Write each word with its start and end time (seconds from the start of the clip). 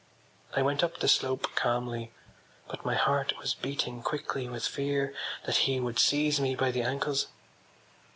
I 0.55 0.63
went 0.63 0.81
up 0.83 0.97
the 0.97 1.07
slope 1.07 1.53
calmly 1.53 2.11
but 2.67 2.83
my 2.83 2.95
heart 2.95 3.33
was 3.37 3.53
beating 3.53 4.01
quickly 4.01 4.49
with 4.49 4.65
fear 4.65 5.13
that 5.45 5.57
he 5.69 5.79
would 5.79 5.99
seize 5.99 6.39
me 6.41 6.55
by 6.55 6.71
the 6.71 6.81
ankles. 6.81 7.27